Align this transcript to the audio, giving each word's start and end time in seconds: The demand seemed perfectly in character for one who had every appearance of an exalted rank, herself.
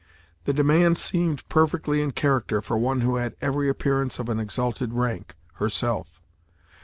The 0.45 0.51
demand 0.53 0.97
seemed 0.97 1.47
perfectly 1.47 2.01
in 2.01 2.09
character 2.13 2.59
for 2.59 2.75
one 2.75 3.01
who 3.01 3.17
had 3.17 3.35
every 3.39 3.69
appearance 3.69 4.17
of 4.17 4.29
an 4.29 4.39
exalted 4.39 4.93
rank, 4.93 5.35
herself. 5.57 6.19